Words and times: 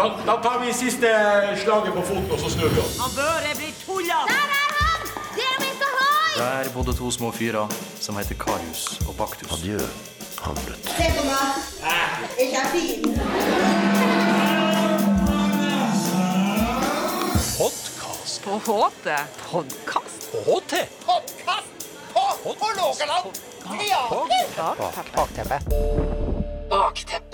Da, 0.00 0.16
da 0.26 0.36
tar 0.42 0.58
vi 0.60 0.72
siste 0.72 1.08
slaget 1.62 1.92
på 1.94 2.02
foten, 2.02 2.30
og 2.30 2.38
så 2.40 2.50
snur 2.50 2.68
vi 2.68 2.80
oss. 2.80 2.98
Han 3.00 3.10
Børre 3.16 3.52
blir 3.56 3.72
tulla! 3.84 4.20
Der 4.32 4.46
er 4.60 4.70
han! 4.78 5.00
Det 5.36 5.44
er 5.52 5.58
vi 5.60 5.66
Hoi! 5.96 6.64
Der 6.64 6.70
bodde 6.74 6.92
to 6.96 7.10
små 7.10 7.30
fyrer 7.30 7.68
som 8.00 8.16
heter 8.16 8.34
Karius 8.34 9.00
og 9.08 9.14
Baktus. 9.18 9.52
Adjø, 9.52 9.78
Hamlet. 10.40 10.88
Se 10.96 11.10
på 11.18 11.22
meg. 11.28 11.48
Er 11.84 12.08
ikke 12.44 12.56
er 12.56 12.68
fin? 12.72 13.02
Podkast. 17.58 18.42
På 18.44 18.52
HT 18.56 19.06
podkast. 19.52 20.18
HT. 20.48 20.74
Bakteppe. 26.70 27.29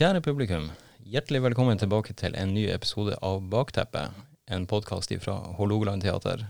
Kjære 0.00 0.22
publikum, 0.24 0.70
hjertelig 1.04 1.42
velkommen 1.44 1.76
tilbake 1.76 2.14
til 2.16 2.32
en 2.40 2.54
ny 2.56 2.62
episode 2.72 3.18
av 3.20 3.42
Bakteppet, 3.52 4.14
en 4.48 4.62
podkast 4.64 5.10
fra 5.20 5.34
Hålogaland 5.58 6.00
teater. 6.00 6.46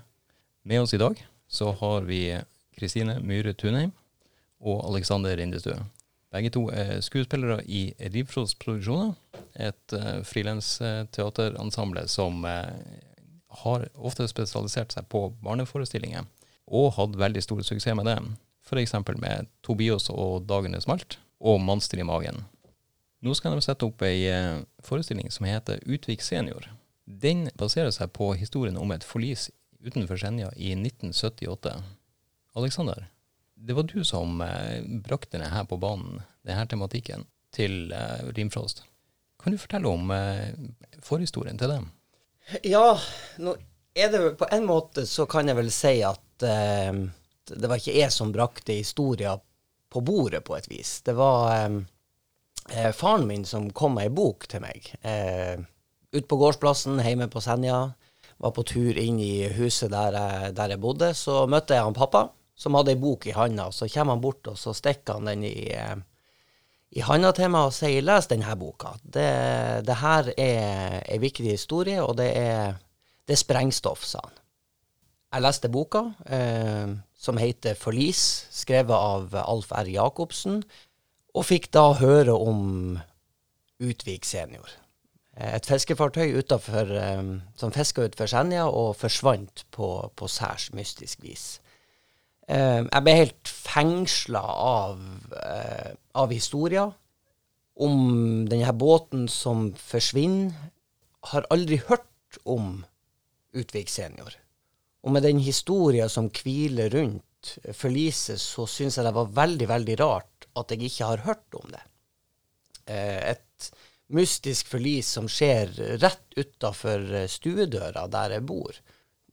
Med 0.62 0.84
oss 0.84 0.94
i 0.94 1.00
dag 1.02 1.18
så 1.50 1.72
har 1.80 2.06
vi 2.06 2.20
Kristine 2.78 3.16
Myhre 3.18 3.50
Tunheim 3.58 3.90
og 4.62 4.84
Alexander 4.92 5.34
Rindestue. 5.34 5.80
Begge 6.30 6.52
to 6.54 6.62
er 6.70 7.00
skuespillere 7.02 7.64
i 7.66 7.88
Rivfros 7.98 8.54
Produksjoner, 8.54 9.16
et 9.58 9.96
uh, 9.98 10.22
frilansteaterensemble 10.22 12.06
som 12.06 12.46
eh, 12.46 12.70
har 13.64 13.88
ofte 13.98 14.28
spesialisert 14.30 14.94
seg 14.94 15.10
på 15.10 15.24
barneforestillinger, 15.42 16.30
og 16.70 16.94
hatt 17.00 17.18
veldig 17.18 17.42
stor 17.42 17.66
suksess 17.66 17.98
med 17.98 18.12
det. 18.12 18.16
F.eks. 18.62 18.94
med 19.18 19.50
Tobias 19.66 20.06
og 20.14 20.46
Dagene 20.46 20.78
smalt, 20.86 21.18
og 21.42 21.58
Monster 21.66 21.98
i 21.98 22.06
magen. 22.06 22.44
Nå 23.20 23.34
skal 23.36 23.52
de 23.52 23.64
sette 23.64 23.84
opp 23.84 24.02
ei 24.06 24.24
eh, 24.30 24.62
forestilling 24.84 25.30
som 25.30 25.46
heter 25.48 25.82
Utvik 25.84 26.22
senior. 26.24 26.70
Den 27.04 27.48
baserer 27.58 27.92
seg 27.92 28.12
på 28.16 28.32
historien 28.38 28.78
om 28.80 28.92
et 28.94 29.04
forlis 29.04 29.50
utenfor 29.80 30.16
Senja 30.20 30.50
i 30.56 30.72
1978. 30.72 31.74
Alexander, 32.56 33.06
det 33.54 33.76
var 33.76 33.88
du 33.88 34.00
som 34.04 34.40
eh, 34.44 34.80
brakte 35.04 35.36
denne 35.36 35.50
her 35.52 35.66
på 35.68 35.76
banen, 35.80 36.22
denne 36.46 36.66
tematikken, 36.66 37.26
til 37.52 37.92
eh, 37.92 38.30
Rimfrost. 38.36 38.84
Kan 39.40 39.52
du 39.52 39.60
fortelle 39.60 39.88
om 39.88 40.10
forhistorien 41.00 41.56
til 41.56 41.70
dem? 41.72 41.86
Ja, 42.60 42.98
nå 43.40 43.54
er 43.94 44.10
det 44.12 44.34
på 44.38 44.46
en 44.52 44.66
måte 44.68 45.06
så 45.06 45.26
kan 45.26 45.48
jeg 45.48 45.58
vel 45.58 45.70
si 45.74 45.94
at 46.06 46.44
eh, 46.46 46.92
det 47.50 47.70
var 47.70 47.80
ikke 47.80 47.96
jeg 47.96 48.12
som 48.14 48.32
brakte 48.34 48.76
historien 48.76 49.40
på 49.90 50.02
bordet, 50.06 50.44
på 50.46 50.54
et 50.54 50.68
vis. 50.70 51.00
Det 51.02 51.16
var 51.18 51.80
eh, 52.70 52.92
faren 52.96 53.26
min 53.26 53.44
som 53.44 53.70
kom 53.70 53.96
med 53.98 54.08
ei 54.08 54.14
bok 54.14 54.46
til 54.50 54.62
meg. 54.64 54.90
Eh, 55.02 55.60
ut 56.12 56.28
på 56.28 56.38
gårdsplassen 56.40 57.00
hjemme 57.04 57.30
på 57.30 57.42
Senja. 57.44 57.80
Var 58.40 58.52
på 58.56 58.64
tur 58.64 58.96
inn 58.96 59.18
i 59.20 59.48
huset 59.52 59.92
der 59.92 60.16
jeg, 60.16 60.52
der 60.56 60.74
jeg 60.74 60.80
bodde. 60.80 61.12
Så 61.14 61.44
møtte 61.50 61.76
jeg 61.76 61.84
han 61.84 61.96
pappa, 61.96 62.28
som 62.56 62.76
hadde 62.78 62.94
ei 62.94 63.00
bok 63.00 63.26
i 63.28 63.36
handa. 63.36 63.68
Så 63.72 63.88
kommer 63.92 64.16
han 64.16 64.24
bort, 64.24 64.46
og 64.48 64.58
så 64.58 64.74
stikker 64.76 65.18
han 65.18 65.28
den 65.28 65.44
i, 65.44 65.70
eh, 65.76 65.96
i 66.96 67.04
handa 67.04 67.32
til 67.36 67.52
meg 67.52 67.68
og 67.68 67.76
sier 67.76 68.02
'les 68.02 68.30
denne 68.30 68.56
boka'. 68.56 68.98
Det, 69.04 69.86
det 69.86 69.96
her 70.00 70.32
er 70.36 71.02
ei 71.06 71.18
viktig 71.18 71.50
historie, 71.50 72.02
og 72.02 72.16
det 72.16 72.36
er, 72.36 72.74
det 73.28 73.36
er 73.36 73.44
sprengstoff, 73.44 74.04
sa 74.04 74.20
han. 74.24 74.36
Jeg 75.30 75.42
leste 75.42 75.68
boka, 75.70 76.02
eh, 76.26 76.88
som 77.14 77.36
heter 77.36 77.74
'Forlis', 77.74 78.46
skrevet 78.50 78.96
av 78.96 79.34
Alf 79.34 79.70
R. 79.72 79.86
Jacobsen, 79.86 80.64
og 81.34 81.46
fikk 81.46 81.70
da 81.74 81.92
høre 82.00 82.34
om 82.34 82.98
Utvik 83.80 84.26
senior. 84.28 84.68
Et 85.40 85.64
fiskefartøy 85.64 86.34
utenfor, 86.36 86.90
eh, 87.00 87.28
som 87.56 87.72
fiska 87.72 88.04
utenfor 88.04 88.28
Senja 88.28 88.66
og 88.68 88.96
forsvant 89.00 89.64
på, 89.72 90.10
på 90.16 90.28
særs 90.28 90.68
mystisk 90.76 91.22
vis. 91.24 91.60
Eh, 92.50 92.82
jeg 92.82 93.04
ble 93.06 93.14
helt 93.14 93.48
fengsla 93.48 94.42
av, 94.42 95.00
eh, 95.40 95.94
av 96.14 96.34
historier 96.34 96.92
om 97.80 98.44
denne 98.50 98.74
båten 98.76 99.28
som 99.28 99.70
forsvinner. 99.72 100.52
Har 101.32 101.46
aldri 101.50 101.80
hørt 101.88 102.40
om 102.44 102.84
Utvik 103.56 103.88
senior. 103.90 104.36
Og 105.02 105.12
med 105.12 105.24
den 105.24 105.40
historien 105.40 106.08
som 106.08 106.28
hviler 106.30 106.92
rundt 106.92 107.56
forliset, 107.74 108.38
så 108.38 108.66
syns 108.68 108.98
jeg 108.98 109.06
det 109.08 109.14
var 109.16 109.32
veldig, 109.34 109.66
veldig 109.68 109.96
rart 109.98 110.39
at 110.58 110.74
jeg 110.74 110.88
ikke 110.88 111.12
har 111.12 111.24
hørt 111.26 111.58
om 111.58 111.70
det. 111.72 111.82
Eh, 112.90 113.34
et 113.34 113.70
mystisk 114.10 114.70
forlis 114.72 115.10
som 115.16 115.28
skjer 115.30 115.72
rett 116.02 116.38
utafor 116.38 117.04
stuedøra 117.30 118.06
der 118.10 118.38
jeg 118.38 118.46
bor. 118.48 118.80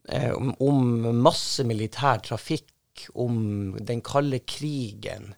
Eh, 0.08 0.32
om, 0.64 0.84
masse 1.20 1.66
militær 1.68 2.22
trafikk, 2.24 2.74
om 3.14 3.76
den 3.78 4.02
kalde 4.02 4.40
krigen, 4.48 5.34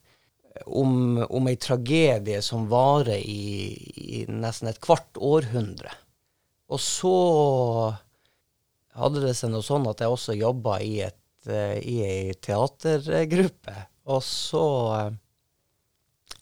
om, 0.66 1.20
om 1.24 1.48
ei 1.50 1.58
tragedie 1.60 2.42
som 2.44 2.68
varer 2.72 3.20
i, 3.20 3.74
i 4.20 4.22
nesten 4.30 4.70
et 4.72 4.80
kvart 4.84 5.20
århundre. 5.20 5.92
Og 6.70 6.82
så 6.84 7.16
hadde 9.00 9.24
det 9.24 9.34
seg 9.38 9.54
noe 9.54 9.66
sånn 9.66 9.88
at 9.90 10.04
jeg 10.04 10.14
også 10.14 10.36
jobba 10.38 10.80
i, 10.86 11.00
et, 11.08 11.48
eh, 11.50 11.80
i 11.82 11.98
ei 12.06 12.36
teatergruppe. 12.38 13.76
Og 14.14 14.22
så 14.26 14.66
eh, 15.00 15.18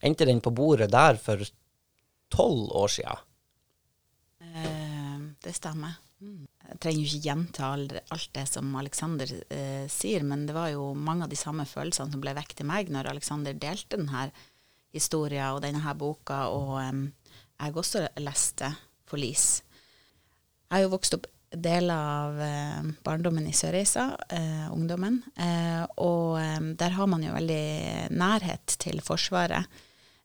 endte 0.01 0.27
den 0.29 0.41
på 0.43 0.53
bordet 0.55 0.91
der 0.93 1.17
for 1.21 1.41
tolv 2.33 2.71
år 2.75 2.91
sia. 2.91 3.15
Eh, 4.41 5.17
det 5.43 5.55
stemmer. 5.55 5.97
Mm. 6.19 6.47
Jeg 6.67 6.79
trenger 6.83 6.99
jo 6.99 7.07
ikke 7.07 7.27
gjenta 7.27 7.71
alt 7.71 8.29
det 8.35 8.45
som 8.49 8.75
Alexander 8.79 9.31
eh, 9.53 9.85
sier, 9.91 10.25
men 10.27 10.47
det 10.47 10.55
var 10.57 10.71
jo 10.73 10.91
mange 10.97 11.27
av 11.27 11.31
de 11.31 11.39
samme 11.39 11.65
følelsene 11.69 12.11
som 12.13 12.23
ble 12.23 12.33
vekket 12.37 12.65
i 12.65 12.67
meg 12.67 12.91
når 12.91 13.11
Alexander 13.13 13.55
delte 13.55 13.99
denne 13.99 14.27
historien 14.95 15.53
og 15.53 15.61
denne 15.63 15.93
boka, 15.99 16.47
og 16.49 16.75
eh, 16.81 17.07
jeg 17.57 17.79
også 17.83 18.05
leste 18.21 18.73
Forlis. 19.07 19.47
Jeg 20.67 20.75
har 20.75 20.83
jo 20.83 20.93
vokst 20.97 21.15
opp 21.15 21.29
deler 21.51 21.95
av 21.95 22.41
eh, 22.41 22.87
barndommen 23.03 23.47
i 23.47 23.53
Sørreisa, 23.55 24.09
eh, 24.29 24.67
ungdommen, 24.73 25.21
eh, 25.35 25.83
og 26.03 26.39
der 26.77 26.95
har 26.97 27.07
man 27.07 27.23
jo 27.23 27.35
veldig 27.35 28.09
nærhet 28.11 28.77
til 28.81 29.01
Forsvaret. 29.05 29.67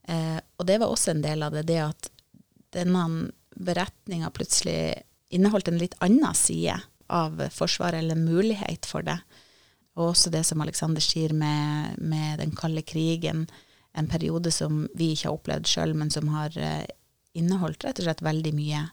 Eh, 0.08 0.38
og 0.58 0.66
det 0.66 0.78
var 0.82 0.90
også 0.90 1.12
en 1.12 1.22
del 1.24 1.44
av 1.46 1.54
det, 1.54 1.66
det 1.70 1.80
at 1.84 2.10
denne 2.74 3.04
beretninga 3.52 4.30
plutselig 4.34 5.02
inneholdt 5.32 5.68
en 5.68 5.80
litt 5.80 5.96
annen 6.04 6.36
side 6.36 6.78
av 7.12 7.40
Forsvaret, 7.52 8.00
eller 8.00 8.16
mulighet 8.16 8.88
for 8.88 9.04
det. 9.06 9.18
Og 9.98 10.12
også 10.12 10.32
det 10.32 10.44
som 10.48 10.62
Alexander 10.64 11.04
sier 11.04 11.34
med, 11.36 11.98
med 12.00 12.40
den 12.40 12.54
kalde 12.56 12.84
krigen, 12.86 13.46
en 13.92 14.08
periode 14.08 14.50
som 14.54 14.86
vi 14.96 15.10
ikke 15.12 15.28
har 15.28 15.36
opplevd 15.36 15.68
sjøl, 15.68 15.92
men 15.96 16.12
som 16.12 16.30
har 16.32 16.56
eh, 16.56 16.86
inneholdt 17.36 17.84
rett 17.84 18.00
og 18.00 18.08
slett 18.08 18.24
veldig 18.24 18.54
mye 18.56 18.86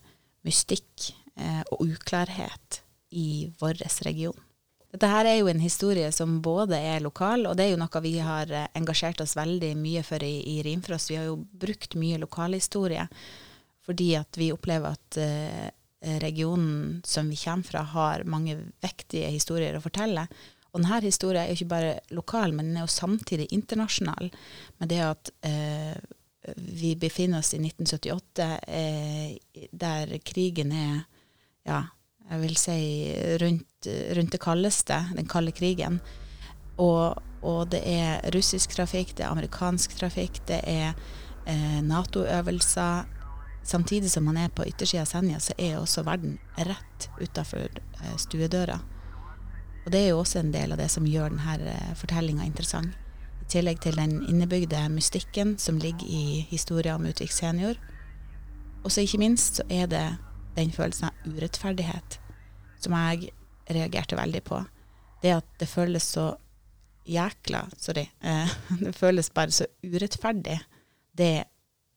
mystikk 0.48 1.12
eh, 1.40 1.64
og 1.72 1.88
uklarhet 1.88 2.82
i 3.16 3.50
vår 3.62 3.80
region. 4.04 4.36
Dette 4.90 5.10
her 5.12 5.28
er 5.30 5.36
jo 5.38 5.50
en 5.52 5.62
historie 5.62 6.10
som 6.16 6.40
både 6.42 6.78
er 6.78 7.04
lokal, 7.06 7.46
og 7.46 7.58
det 7.58 7.68
er 7.68 7.74
jo 7.76 7.82
noe 7.82 8.02
vi 8.02 8.16
har 8.26 8.50
eh, 8.50 8.70
engasjert 8.78 9.22
oss 9.22 9.36
veldig 9.38 9.76
mye 9.78 10.02
for 10.06 10.24
i, 10.26 10.40
i 10.56 10.64
Rimfrost. 10.66 11.12
Vi 11.12 11.20
har 11.20 11.28
jo 11.30 11.38
brukt 11.38 11.98
mye 12.00 12.22
lokalhistorie 12.22 13.06
fordi 13.90 14.12
at 14.20 14.38
vi 14.38 14.52
opplever 14.54 14.94
at 14.94 15.18
uh, 15.18 15.70
regionen 16.22 17.00
som 17.02 17.30
vi 17.32 17.38
kommer 17.42 17.66
fra, 17.66 17.82
har 17.82 18.22
mange 18.30 18.54
vektige 18.84 19.32
historier 19.34 19.74
å 19.74 19.82
fortelle. 19.82 20.28
Og 20.70 20.84
denne 20.84 21.00
historien 21.02 21.42
er 21.42 21.50
jo 21.50 21.58
ikke 21.58 21.72
bare 21.72 21.96
lokal, 22.14 22.54
men 22.54 22.70
den 22.70 22.78
er 22.78 22.86
jo 22.86 22.94
samtidig 22.94 23.48
internasjonal. 23.56 24.30
Med 24.78 24.92
det 24.92 25.00
at 25.02 25.32
eh, 25.42 25.96
vi 26.56 26.94
befinner 27.00 27.42
oss 27.42 27.56
i 27.58 27.62
1978, 27.64 28.50
eh, 28.68 29.68
der 29.72 30.14
krigen 30.22 30.72
er 30.76 31.00
ja, 31.66 31.82
jeg 32.30 32.42
vil 32.44 32.58
si 32.58 32.80
rundt, 33.42 33.88
rundt 34.18 34.34
det 34.36 34.42
kaldeste, 34.42 35.00
den 35.18 35.30
kalde 35.30 35.54
krigen. 35.56 36.00
Og, 36.80 37.18
og 37.42 37.72
det 37.74 37.82
er 37.90 38.22
russisk 38.36 38.76
trafikk, 38.78 39.16
det 39.18 39.26
er 39.26 39.34
amerikansk 39.34 39.98
trafikk, 39.98 40.42
det 40.48 40.60
er 40.64 40.94
eh, 41.50 41.82
Nato-øvelser. 41.84 43.10
Samtidig 43.64 44.12
som 44.12 44.24
man 44.24 44.38
er 44.38 44.54
på 44.54 44.66
yttersida 44.66 45.04
av 45.04 45.10
Senja, 45.10 45.40
så 45.40 45.54
er 45.58 45.80
også 45.80 46.06
verden 46.08 46.38
rett 46.56 47.10
utafor 47.20 47.68
eh, 47.68 48.16
stuedøra. 48.18 48.80
Og 49.86 49.92
det 49.92 50.06
er 50.06 50.10
jo 50.14 50.22
også 50.22 50.40
en 50.40 50.54
del 50.54 50.72
av 50.72 50.80
det 50.80 50.90
som 50.94 51.08
gjør 51.08 51.34
denne 51.34 51.74
eh, 51.74 51.94
fortellinga 51.98 52.46
interessant. 52.46 52.94
I 53.42 53.50
tillegg 53.50 53.82
til 53.82 53.98
den 53.98 54.20
innebygde 54.30 54.86
mystikken 54.94 55.58
som 55.58 55.82
ligger 55.82 56.06
i 56.06 56.46
historia 56.52 56.94
om 56.96 57.08
Utvik 57.10 57.34
senior. 57.34 57.80
Og 58.84 58.92
så 58.94 59.02
ikke 59.02 59.20
minst 59.20 59.60
så 59.60 59.66
er 59.70 59.90
det 59.90 60.06
den 60.60 60.76
følelsen 60.76 61.10
av 61.10 61.32
urettferdighet 61.32 62.20
som 62.80 62.96
jeg 62.96 63.32
reagerte 63.70 64.18
veldig 64.20 64.44
på. 64.48 64.60
Det 65.24 65.34
at 65.40 65.50
det 65.60 65.68
føles 65.70 66.06
så 66.16 66.32
jækla 67.10 67.64
Sorry. 67.78 68.06
Eh, 68.22 68.52
det 68.84 68.94
føles 68.98 69.32
bare 69.34 69.52
så 69.52 69.66
urettferdig, 69.84 70.60
det 71.12 71.34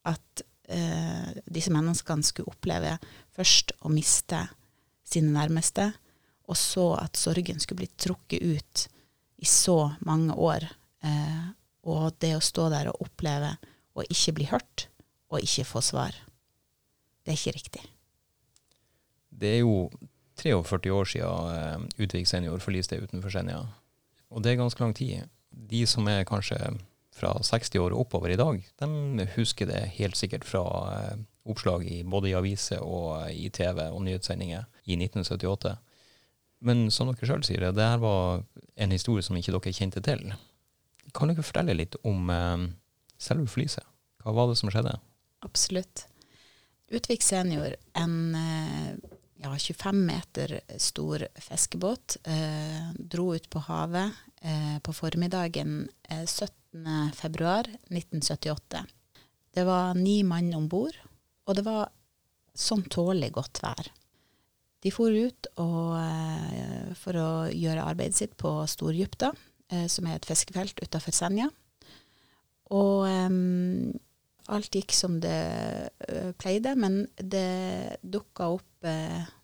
at 0.08 0.44
eh, 0.72 1.34
disse 1.46 1.72
menneskene 1.74 2.24
skulle 2.26 2.52
oppleve 2.52 2.96
først 3.36 3.74
å 3.84 3.92
miste 3.92 4.40
sine 5.04 5.34
nærmeste, 5.34 5.90
og 6.48 6.58
så 6.58 6.86
at 6.98 7.20
sorgen 7.20 7.60
skulle 7.62 7.84
bli 7.84 7.90
trukket 8.00 8.42
ut 8.42 8.86
i 9.42 9.48
så 9.48 9.92
mange 10.08 10.34
år. 10.34 10.66
Eh, 11.04 11.44
og 11.92 12.16
det 12.22 12.34
å 12.36 12.44
stå 12.44 12.68
der 12.72 12.90
og 12.92 13.04
oppleve 13.04 13.56
å 13.92 14.04
ikke 14.08 14.36
bli 14.38 14.48
hørt, 14.48 14.88
og 15.32 15.44
ikke 15.44 15.68
få 15.68 15.80
svar, 15.84 16.16
det 17.22 17.32
er 17.32 17.38
ikke 17.38 17.56
riktig. 17.56 17.82
Det 19.32 19.56
er 19.56 19.62
jo 19.62 19.90
43 20.40 20.92
år 20.92 21.08
siden 21.08 21.52
eh, 21.56 22.04
Utvik 22.04 22.28
senior 22.28 22.62
forliste 22.62 23.00
utenfor 23.00 23.32
Senja. 23.32 23.60
Og 24.32 24.42
det 24.42 24.52
er 24.52 24.62
ganske 24.62 24.80
lang 24.82 24.94
tid. 24.96 25.28
De 25.50 25.84
som 25.86 26.08
er 26.08 26.24
kanskje 26.28 26.58
fra 27.12 27.34
60 27.44 27.78
år 27.78 27.94
oppover 27.96 28.32
i 28.32 28.40
dag, 28.40 28.62
de 28.80 29.26
husker 29.36 29.68
det 29.68 29.82
helt 29.98 30.16
sikkert 30.16 30.46
fra 30.48 30.64
eh, 30.94 31.18
oppslag 31.44 31.84
i, 31.84 32.02
både 32.04 32.30
i 32.30 32.36
aviser 32.38 32.80
og 32.80 33.28
i 33.30 33.50
TV 33.52 33.84
og 33.90 34.02
nyhetssendinger 34.06 34.64
i 34.84 34.96
1978. 34.96 35.76
Men 36.62 36.86
som 36.94 37.10
dere 37.10 37.28
sjøl 37.28 37.44
sier, 37.44 37.68
det 37.74 37.88
her 37.88 38.00
var 38.02 38.44
en 38.76 38.94
historie 38.94 39.24
som 39.26 39.36
ikke 39.36 39.52
dere 39.56 39.74
kjente 39.74 40.02
til. 40.04 40.32
Kan 41.12 41.32
dere 41.32 41.44
fortelle 41.44 41.76
litt 41.76 41.98
om 42.08 42.30
eh, 42.32 42.68
selve 43.20 43.48
forliset? 43.50 43.84
Hva 44.22 44.34
var 44.36 44.48
det 44.48 44.58
som 44.60 44.70
skjedde? 44.72 44.94
Absolutt. 45.42 46.06
Utvik 46.92 47.24
senior, 47.24 47.74
en 47.98 48.16
eh, 48.38 49.11
ja, 49.42 49.58
25 49.58 50.06
meter 50.06 50.60
stor 50.78 51.26
fiskebåt, 51.34 52.16
eh, 52.24 52.92
dro 52.98 53.34
ut 53.34 53.50
på 53.50 53.58
havet 53.58 54.12
eh, 54.40 54.78
på 54.82 54.92
formiddagen 54.92 55.88
eh, 56.08 56.26
17. 56.26 57.10
februar 57.14 57.66
1978. 57.90 58.86
Det 59.54 59.64
var 59.64 59.94
ni 59.94 60.22
mann 60.22 60.54
om 60.54 60.68
bord, 60.68 60.94
og 61.46 61.58
det 61.58 61.66
var 61.66 61.90
sånn 62.54 62.84
tålelig 62.86 63.32
godt 63.34 63.62
vær. 63.64 63.90
De 64.82 64.90
for 64.94 65.14
ut 65.14 65.48
og, 65.62 65.98
eh, 65.98 66.94
for 66.98 67.18
å 67.18 67.30
gjøre 67.50 67.88
arbeidet 67.90 68.18
sitt 68.18 68.36
på 68.38 68.54
Storgypta, 68.70 69.32
eh, 69.70 69.86
som 69.86 70.06
er 70.06 70.16
et 70.16 70.26
fiskefelt 70.26 70.78
utafor 70.82 71.14
Senja. 71.14 71.50
Og 72.72 73.06
eh, 73.10 73.30
alt 74.54 74.74
gikk 74.74 74.94
som 74.96 75.20
det 75.22 75.38
eh, 76.08 76.30
pleide, 76.38 76.74
men 76.78 77.06
det 77.18 77.98
dukka 78.02 78.54
opp 78.56 78.68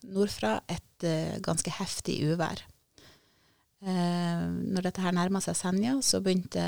nordfra 0.09 0.59
et 0.71 1.07
eh, 1.07 1.39
ganske 1.45 1.73
heftig 1.79 2.19
uvær. 2.33 2.63
Eh, 3.85 4.45
når 4.47 4.89
dette 4.89 5.05
her 5.05 5.15
nærma 5.15 5.43
seg 5.45 5.57
Senja, 5.59 5.95
så 6.03 6.21
begynte 6.25 6.65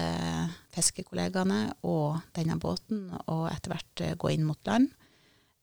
fiskekollegaene 0.75 1.63
og 1.89 2.21
denne 2.37 2.59
båten 2.63 3.09
å 3.27 3.43
etter 3.51 3.75
hvert 3.75 4.05
eh, 4.07 4.17
gå 4.19 4.35
inn 4.35 4.47
mot 4.49 4.61
land. 4.71 4.91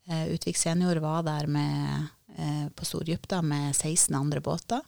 Utvik 0.08 0.56
senior 0.56 1.02
var 1.04 1.26
der 1.28 1.50
med, 1.52 2.06
på 2.80 2.86
Storgypta 2.88 3.42
med 3.44 3.74
16 3.76 4.16
andre 4.16 4.40
båter. 4.40 4.80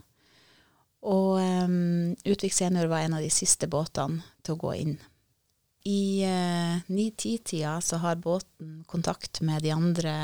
Og 1.11 1.39
um, 1.39 2.13
Utvik 2.23 2.55
senior 2.55 2.87
var 2.87 3.03
en 3.03 3.17
av 3.17 3.25
de 3.25 3.27
siste 3.31 3.67
båtene 3.67 4.23
til 4.39 4.55
å 4.55 4.61
gå 4.63 4.73
inn. 4.79 4.93
I 5.87 6.23
eh, 6.27 6.79
ni-ti-tida 6.91 7.81
så 7.81 8.01
har 8.03 8.19
båten 8.19 8.83
kontakt 8.87 9.41
med 9.41 9.63
de 9.63 9.71
andre 9.71 10.15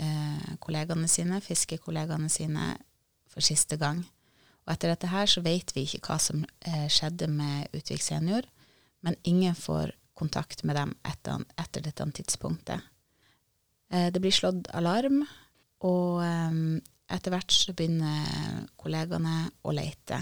eh, 0.00 0.54
kollegaene 0.62 1.08
sine, 1.10 1.40
fiskekollegaene 1.44 2.30
sine, 2.32 2.72
for 3.30 3.44
siste 3.46 3.78
gang. 3.78 4.02
Og 4.66 4.72
etter 4.74 4.90
dette 4.90 5.10
her 5.12 5.28
så 5.30 5.42
vet 5.44 5.70
vi 5.76 5.84
ikke 5.86 6.02
hva 6.08 6.18
som 6.22 6.42
eh, 6.66 6.88
skjedde 6.90 7.28
med 7.30 7.76
Utvik 7.76 8.02
senior, 8.02 8.48
men 9.06 9.16
ingen 9.22 9.54
får 9.56 9.94
kontakt 10.18 10.64
med 10.66 10.76
dem 10.76 10.96
etter, 11.06 11.44
etter 11.60 11.84
dette 11.84 12.08
tidspunktet. 12.18 12.82
Eh, 13.92 14.08
det 14.10 14.20
blir 14.22 14.34
slått 14.34 14.68
alarm, 14.76 15.22
og 15.86 16.20
etter 17.08 17.32
hvert 17.32 17.54
så 17.54 17.72
begynner 17.72 18.66
kollegaene 18.76 19.46
å 19.64 19.72
lete. 19.72 20.18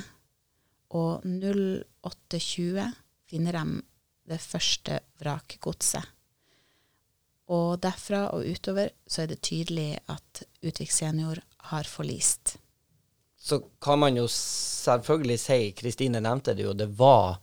Og 0.94 1.24
0820 1.26 2.92
finner 3.28 3.58
de 3.58 3.80
det 4.28 4.38
første 4.38 5.00
vrakgodset. 5.18 6.17
Og 7.48 7.78
derfra 7.80 8.26
og 8.36 8.44
utover 8.44 8.92
så 9.08 9.24
er 9.24 9.30
det 9.30 9.40
tydelig 9.46 9.96
at 10.12 10.42
Utvik 10.60 10.92
senior 10.92 11.40
har 11.70 11.88
forlist. 11.88 12.58
Så 13.38 13.60
kan 13.80 14.00
man 14.02 14.18
jo 14.18 14.26
selvfølgelig 14.28 15.38
si, 15.40 15.58
Kristine 15.78 16.20
nevnte 16.20 16.56
det 16.58 16.66
jo, 16.66 16.74
det 16.76 16.90
var, 16.98 17.38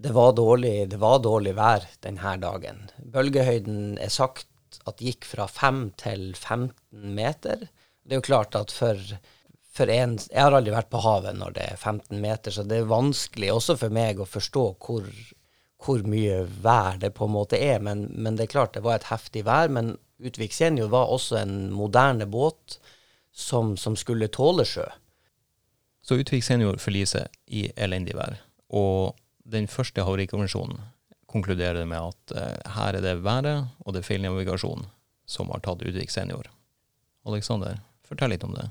det 0.00 0.14
var, 0.16 0.32
dårlig, 0.34 0.88
det 0.90 0.98
var 0.98 1.20
dårlig 1.22 1.54
vær 1.58 1.86
denne 2.02 2.36
dagen. 2.42 2.86
Bølgehøyden 2.98 3.98
er 4.00 4.10
sagt 4.10 4.48
at 4.88 5.02
gikk 5.04 5.28
fra 5.28 5.46
5 5.50 5.82
til 6.00 6.30
15 6.34 7.14
meter. 7.14 7.68
Det 8.02 8.16
er 8.16 8.22
jo 8.22 8.26
klart 8.26 8.56
at 8.58 8.72
for, 8.74 8.98
for 9.70 9.92
en 9.92 10.16
Jeg 10.24 10.40
har 10.40 10.56
aldri 10.56 10.74
vært 10.74 10.90
på 10.90 11.02
havet 11.04 11.36
når 11.38 11.54
det 11.58 11.68
er 11.68 11.76
15 11.76 12.18
meter, 12.22 12.54
så 12.54 12.64
det 12.66 12.80
er 12.80 12.90
vanskelig 12.90 13.52
også 13.54 13.76
for 13.84 13.94
meg 13.94 14.18
å 14.18 14.28
forstå 14.28 14.64
hvor, 14.80 15.06
hvor 15.80 16.02
mye 16.08 16.42
vær 16.62 16.98
det 17.00 17.12
på 17.16 17.26
en 17.26 17.34
måte 17.34 17.58
er. 17.60 17.80
Men, 17.84 18.06
men, 18.12 18.36
det 18.36 18.48
er 18.48 18.54
klart 18.54 18.74
det 18.76 18.84
var 18.84 19.00
et 19.00 19.10
heftig 19.10 19.44
vær. 19.48 19.72
Men 19.72 19.96
Utvik 20.20 20.52
senior 20.52 20.90
var 20.92 21.08
også 21.12 21.38
en 21.40 21.54
moderne 21.72 22.26
båt 22.28 22.78
som, 23.32 23.76
som 23.80 23.96
skulle 23.96 24.28
tåle 24.28 24.66
sjø. 24.68 24.84
Så 26.04 26.18
Utvik 26.20 26.44
senior 26.44 26.80
forliser 26.82 27.28
i 27.46 27.68
elendig 27.76 28.16
vær. 28.18 28.40
Og 28.76 29.16
den 29.50 29.68
første 29.70 30.04
havarikommisjonen 30.04 30.80
konkluderer 31.30 31.86
med 31.86 32.10
at 32.10 32.34
eh, 32.36 32.72
her 32.74 32.98
er 32.98 33.04
det 33.04 33.20
været 33.22 33.68
og 33.84 33.94
det 33.94 34.02
er 34.02 34.08
feil 34.08 34.24
navigasjon 34.24 34.88
som 35.30 35.52
har 35.54 35.62
tatt 35.64 35.84
Utvik 35.86 36.10
senior. 36.10 36.50
Aleksander, 37.28 37.78
fortell 38.06 38.34
litt 38.34 38.44
om 38.44 38.56
det. 38.56 38.66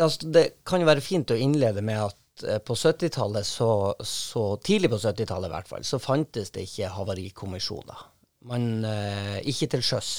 Altså, 0.00 0.26
det 0.34 0.44
kan 0.66 0.82
jo 0.82 0.88
være 0.88 1.04
fint 1.04 1.30
å 1.30 1.38
innlede 1.38 1.84
med 1.84 2.00
at 2.08 2.18
på 2.42 2.74
70-tallet, 2.74 3.46
så, 3.46 3.94
så, 4.00 4.56
tidlig 4.56 4.90
på 4.90 4.98
70-tallet 4.98 5.48
i 5.48 5.54
hvert 5.54 5.70
fall, 5.70 5.84
så 5.86 6.00
fantes 6.02 6.50
det 6.54 6.66
ikke 6.66 6.90
havarikommisjoner. 6.96 8.06
Man, 8.50 8.84
eh, 8.84 9.38
ikke 9.48 9.70
til 9.72 9.84
sjøs. 9.84 10.10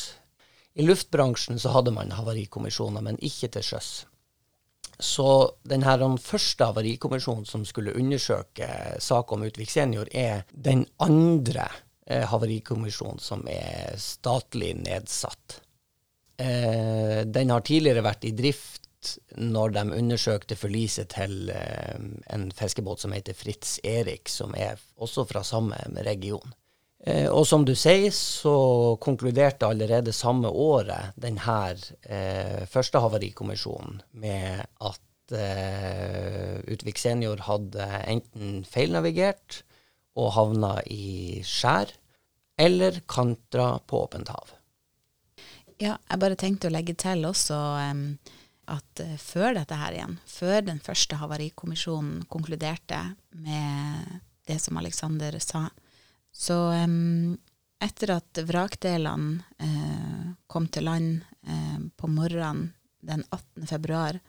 I 0.75 0.85
luftbransjen 0.88 1.59
så 1.62 1.71
hadde 1.75 1.94
man 1.95 2.13
havarikommisjoner, 2.15 3.03
men 3.06 3.19
ikke 3.23 3.51
til 3.53 3.65
sjøs. 3.67 3.89
Så 5.00 5.27
denne 5.67 6.07
første 6.23 6.69
havarikommisjonen 6.69 7.45
som 7.47 7.65
skulle 7.67 7.95
undersøke 8.00 8.67
saken 9.03 9.41
om 9.41 9.50
Utvik 9.50 9.71
senior, 9.71 10.07
er 10.12 10.45
den 10.51 10.85
andre 11.03 11.67
eh, 12.07 12.23
havarikommisjonen 12.23 13.19
som 13.19 13.44
er 13.51 14.00
statlig 14.00 14.73
nedsatt. 14.79 15.60
Eh, 16.39 17.22
den 17.27 17.51
har 17.51 17.63
tidligere 17.63 18.03
vært 18.03 18.27
i 18.27 18.34
drift 18.36 18.85
når 19.38 19.74
de 19.75 19.83
undersøkte 19.97 20.57
forliset 20.59 21.12
til 21.15 21.50
eh, 21.53 21.97
en 22.33 22.45
fiskebåt 22.55 23.03
som 23.03 23.15
heter 23.15 23.38
Fritz 23.38 23.77
Erik, 23.83 24.29
som 24.31 24.55
er 24.57 24.79
også 25.01 25.25
fra 25.29 25.43
samme 25.45 25.79
region. 26.07 26.53
Eh, 27.05 27.27
og 27.29 27.45
som 27.47 27.65
du 27.67 27.74
sier, 27.77 28.12
så 28.15 28.55
konkluderte 29.01 29.67
allerede 29.69 30.15
samme 30.15 30.50
året 30.50 31.17
denne 31.21 31.59
eh, 32.09 32.65
første 32.71 33.01
havarikommisjonen 33.03 34.01
med 34.21 34.65
at 34.81 35.01
Utvik 35.25 37.00
senior 37.01 37.39
hadde 37.47 37.85
enten 38.05 38.59
feilnavigert 38.69 39.63
og 40.21 40.35
havna 40.35 40.75
i 40.85 41.41
skjær, 41.41 41.89
eller 42.62 43.00
kantra 43.09 43.71
på 43.89 44.03
åpent 44.05 44.29
hav. 44.29 44.53
Ja, 45.81 45.97
jeg 46.07 46.21
bare 46.21 46.38
tenkte 46.39 46.69
å 46.69 46.74
legge 46.74 46.95
til 46.95 47.25
også 47.27 47.57
um, 47.91 48.03
at 48.72 49.01
uh, 49.03 49.15
før 49.22 49.55
dette 49.57 49.79
her 49.79 49.98
igjen, 49.98 50.19
før 50.27 50.62
den 50.67 50.81
første 50.84 51.19
havarikommisjonen 51.22 52.24
konkluderte 52.31 53.01
med 53.31 54.22
det 54.45 54.60
som 54.62 54.77
Aleksander 54.79 55.38
sa, 55.43 55.67
så 56.36 56.57
um, 56.84 57.36
etter 57.81 58.15
at 58.17 58.41
vrakdelene 58.48 59.43
uh, 59.62 60.34
kom 60.48 60.69
til 60.72 60.88
land 60.89 61.22
uh, 61.48 61.79
på 61.98 62.10
morgenen 62.12 62.72
den 63.05 63.22
18. 63.29 63.67
februar, 63.69 64.19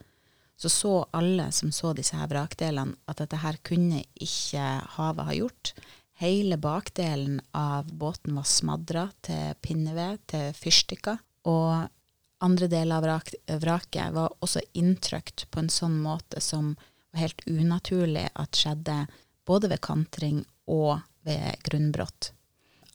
så 0.57 0.69
så 0.73 0.95
alle 1.16 1.50
som 1.52 1.73
så 1.73 1.93
disse 1.97 2.16
her 2.16 2.28
vrakdelene, 2.31 2.97
at 3.09 3.21
dette 3.21 3.40
her 3.40 3.59
kunne 3.64 4.02
ikke 4.14 4.64
havet 4.97 5.28
ha 5.28 5.37
gjort. 5.37 5.73
Hele 6.16 6.57
bakdelen 6.57 7.43
av 7.52 7.90
båten 7.93 8.38
var 8.38 8.49
smadra 8.49 9.05
til 9.25 9.52
pinneved, 9.61 10.23
til 10.33 10.55
fyrstikker. 10.57 11.21
Og 11.47 11.90
andre 12.38 12.69
deler 12.69 12.97
av 12.97 13.02
vrak 13.07 13.35
vraket 13.47 14.12
var 14.12 14.35
også 14.45 14.61
inntrykt 14.76 15.47
på 15.50 15.62
en 15.62 15.71
sånn 15.73 15.99
måte 16.02 16.40
som 16.45 16.75
var 17.12 17.26
helt 17.26 17.43
unaturlig 17.47 18.28
at 18.35 18.59
skjedde 18.59 19.07
både 19.47 19.71
ved 19.73 19.81
kantring 19.81 20.43
og 20.66 21.00
ved 21.26 21.62
grunnbrott. 21.64 22.33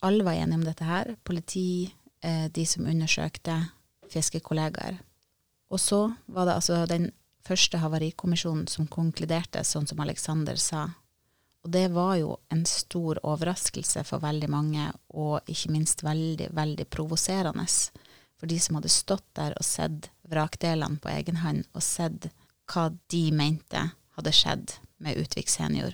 Alle 0.02 0.26
var 0.26 0.38
enige 0.38 0.60
om 0.60 0.66
dette 0.66 0.86
her. 0.86 1.16
Politi, 1.24 1.94
eh, 2.22 2.48
de 2.52 2.66
som 2.66 2.86
undersøkte, 2.86 3.58
fiskekollegaer. 4.12 5.00
Og 5.72 5.80
så 5.80 6.16
var 6.26 6.46
det 6.46 6.56
altså 6.56 6.86
den 6.86 7.12
første 7.48 7.80
havarikommisjonen 7.82 8.68
som 8.70 8.90
konkluderte 8.92 9.64
sånn 9.66 9.88
som 9.88 10.02
Aleksander 10.04 10.60
sa. 10.60 10.90
Og 11.64 11.72
det 11.72 11.88
var 11.94 12.16
jo 12.18 12.36
en 12.50 12.64
stor 12.66 13.20
overraskelse 13.24 14.04
for 14.08 14.24
veldig 14.24 14.50
mange, 14.50 14.88
og 15.14 15.46
ikke 15.50 15.72
minst 15.72 16.02
veldig, 16.04 16.50
veldig 16.58 16.88
provoserende 16.90 17.68
for 18.42 18.50
de 18.50 18.58
som 18.58 18.80
hadde 18.80 18.90
stått 18.90 19.28
der 19.38 19.54
og 19.54 19.66
sett 19.66 20.10
vrakdelene 20.32 20.98
på 20.98 21.12
egen 21.14 21.44
hånd, 21.44 21.68
og 21.78 21.86
sett 21.86 22.32
hva 22.72 22.88
de 23.14 23.26
mente 23.38 23.84
hadde 24.18 24.34
skjedd 24.34 24.74
med 25.02 25.20
Utvik 25.22 25.50
senior, 25.52 25.94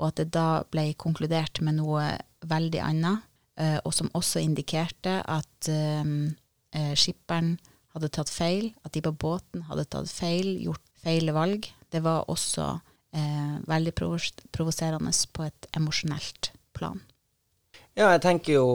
og 0.00 0.08
at 0.08 0.22
det 0.22 0.30
da 0.32 0.64
ble 0.72 0.88
konkludert 0.96 1.60
med 1.60 1.76
noe 1.76 2.14
veldig 2.48 2.80
annet, 2.80 3.28
eh, 3.60 3.76
og 3.84 3.92
som 3.92 4.08
også 4.16 4.40
indikerte 4.40 5.18
at 5.20 5.68
um, 5.68 6.32
eh, 6.72 6.94
skipperen 6.96 7.58
hadde 7.92 8.12
tatt 8.12 8.32
feil, 8.32 8.70
at 8.84 8.96
de 8.96 9.04
på 9.04 9.12
båten 9.12 9.66
hadde 9.68 9.84
tatt 9.92 10.08
feil, 10.12 10.54
gjort 10.64 10.84
feile 11.04 11.36
valg. 11.36 11.68
Det 11.92 12.00
var 12.04 12.30
også 12.32 12.70
eh, 13.16 13.56
veldig 13.68 13.92
provos- 13.96 14.46
provoserende 14.52 15.12
på 15.32 15.44
et 15.48 15.68
emosjonelt 15.76 16.52
plan. 16.76 17.04
Ja, 17.96 18.10
jeg 18.12 18.20
tenker 18.26 18.58
jo, 18.58 18.66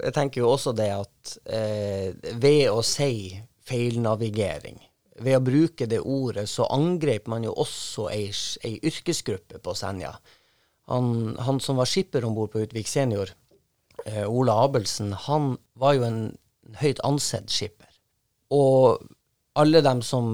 jeg 0.00 0.14
tenker 0.16 0.42
jo 0.42 0.48
også 0.50 0.72
det 0.74 0.88
at 0.90 1.34
eh, 1.54 2.10
ved 2.42 2.64
å 2.72 2.80
si 2.82 3.30
feilnavigering, 3.70 4.80
ved 5.22 5.36
å 5.38 5.44
bruke 5.44 5.86
det 5.86 6.00
ordet, 6.02 6.48
så 6.50 6.66
angrep 6.74 7.28
man 7.30 7.46
jo 7.46 7.54
også 7.62 8.08
ei, 8.10 8.24
ei 8.66 8.72
yrkesgruppe 8.90 9.60
på 9.62 9.74
Senja. 9.78 10.16
Han, 10.90 11.36
han 11.38 11.60
som 11.62 11.78
var 11.78 11.86
skipper 11.86 12.26
om 12.26 12.34
bord 12.34 12.50
på 12.50 12.64
Utvik 12.64 12.90
senior, 12.90 13.30
eh, 14.02 14.26
Ola 14.26 14.58
Abelsen, 14.64 15.12
han 15.28 15.52
var 15.78 15.94
jo 16.00 16.08
en 16.08 16.20
høyt 16.82 16.98
ansett 17.06 17.54
skipper. 17.54 17.86
Og 18.50 18.98
alle 19.60 19.84
dem 19.86 20.02
som, 20.02 20.26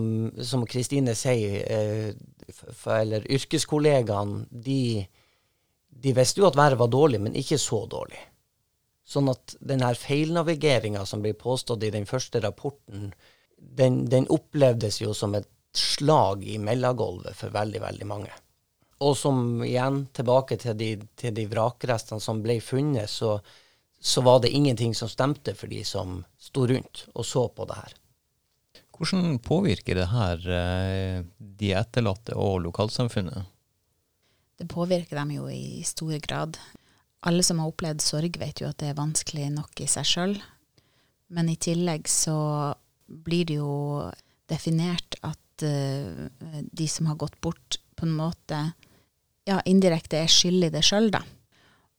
Kristine 0.71 1.13
sier, 1.19 1.61
eh, 1.69 2.97
eller 2.97 3.29
yrkeskollegaene, 3.29 4.47
de, 4.51 5.05
de 6.03 6.13
visste 6.17 6.43
jo 6.43 6.49
at 6.49 6.59
været 6.59 6.79
var 6.79 6.91
dårlig, 6.93 7.21
men 7.23 7.37
ikke 7.39 7.59
så 7.61 7.85
dårlig. 7.91 8.21
Sånn 9.07 9.31
at 9.31 9.55
denne 9.63 9.93
feilnavigeringa 9.95 11.05
som 11.07 11.23
blir 11.23 11.37
påstått 11.39 11.85
i 11.87 11.93
den 11.95 12.09
første 12.11 12.43
rapporten, 12.43 13.13
den, 13.57 14.05
den 14.11 14.27
opplevdes 14.33 15.01
jo 15.01 15.15
som 15.15 15.37
et 15.39 15.49
slag 15.77 16.43
i 16.45 16.59
mellomgulvet 16.59 17.37
for 17.37 17.55
veldig, 17.55 17.83
veldig 17.85 18.09
mange. 18.09 18.33
Og 19.05 19.13
som 19.19 19.63
igjen, 19.65 20.07
tilbake 20.17 20.57
til 20.61 20.77
de, 20.79 20.91
til 21.21 21.35
de 21.37 21.45
vrakrestene 21.51 22.23
som 22.23 22.41
ble 22.45 22.59
funnet, 22.65 23.11
så, 23.13 23.37
så 24.01 24.25
var 24.25 24.41
det 24.43 24.55
ingenting 24.57 24.97
som 24.97 25.11
stemte 25.13 25.55
for 25.55 25.71
de 25.71 25.83
som 25.85 26.23
sto 26.41 26.65
rundt 26.67 27.05
og 27.13 27.29
så 27.29 27.47
på 27.53 27.69
det 27.69 27.79
her. 27.83 27.97
Hvordan 28.97 29.37
påvirker 29.45 29.99
det 30.01 30.09
her 30.09 30.47
eh, 30.57 31.19
de 31.37 31.73
etterlatte 31.77 32.33
og 32.41 32.63
lokalsamfunnet? 32.65 33.53
Det 34.57 34.69
påvirker 34.73 35.19
dem 35.19 35.35
jo 35.37 35.49
i 35.53 35.83
stor 35.85 36.17
grad. 36.25 36.59
Alle 37.27 37.45
som 37.45 37.61
har 37.61 37.71
opplevd 37.71 38.05
sorg, 38.05 38.39
vet 38.41 38.63
jo 38.63 38.71
at 38.71 38.79
det 38.81 38.93
er 38.93 38.99
vanskelig 38.99 39.51
nok 39.53 39.83
i 39.85 39.89
seg 39.91 40.09
sjøl. 40.09 40.37
Men 41.33 41.51
i 41.51 41.59
tillegg 41.61 42.09
så 42.09 42.37
blir 43.07 43.49
det 43.49 43.59
jo 43.59 44.07
definert 44.51 45.19
at 45.27 45.67
uh, 45.67 46.27
de 46.71 46.89
som 46.89 47.11
har 47.11 47.19
gått 47.21 47.39
bort, 47.45 47.81
på 47.97 48.05
en 48.05 48.17
måte 48.17 48.59
ja, 49.49 49.61
indirekte 49.65 50.19
er 50.21 50.31
skyld 50.31 50.67
i 50.69 50.73
det 50.75 50.83
sjøl, 50.85 51.09
da. 51.15 51.23